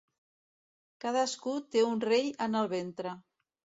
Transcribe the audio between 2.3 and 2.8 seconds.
en el